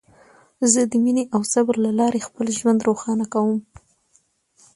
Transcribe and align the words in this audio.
زه 0.71 0.81
د 0.91 0.93
مینې 1.03 1.23
او 1.33 1.41
صبر 1.53 1.75
له 1.85 1.91
لارې 1.99 2.25
خپل 2.27 2.47
ژوند 2.57 2.85
روښانه 2.87 3.25
کوم. 3.33 3.59